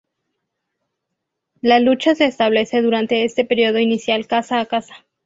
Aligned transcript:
La 1.61 1.79
lucha 1.79 2.15
se 2.15 2.25
establece 2.25 2.81
durante 2.81 3.23
este 3.23 3.45
periodo 3.45 3.77
inicial 3.77 4.25
casa 4.25 4.59
a 4.59 4.65
casa. 4.65 5.05